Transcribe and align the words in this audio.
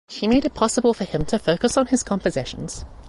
She 0.09 0.27
made 0.27 0.45
it 0.45 0.55
possible 0.55 0.95
for 0.95 1.03
him 1.03 1.25
to 1.25 1.37
focus 1.37 1.77
on 1.77 1.85
his 1.85 2.01
compositions. 2.01 2.85